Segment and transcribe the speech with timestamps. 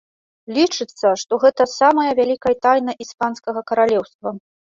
[0.57, 4.27] Лічыцца, што гэта самая вялікая тайна іспанскага каралеўства.